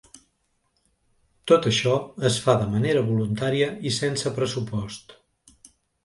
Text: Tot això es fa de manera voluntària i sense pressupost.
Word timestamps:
Tot 1.51 1.67
això 1.71 1.91
es 2.29 2.37
fa 2.45 2.55
de 2.61 2.67
manera 2.71 3.03
voluntària 3.09 3.67
i 3.89 3.91
sense 3.99 4.33
pressupost. 4.39 5.13